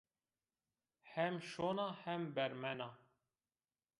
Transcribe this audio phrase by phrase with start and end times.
[1.03, 2.99] Hem şona hem bermena